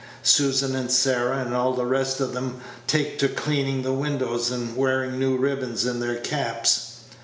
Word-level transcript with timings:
Susan 0.23 0.75
and 0.75 0.89
Sarah, 0.91 1.37
and 1.45 1.53
all 1.53 1.73
the 1.73 1.85
rest 1.85 2.19
of 2.21 2.35
'em, 2.35 2.59
take 2.87 3.19
to 3.19 3.27
cleaning 3.29 3.83
the 3.83 3.93
windows, 3.93 4.49
and 4.49 4.75
wearing 4.75 5.19
new 5.19 5.37
ribbons 5.37 5.85
in 5.85 5.99
their 5.99 6.15
caps?" 6.15 7.01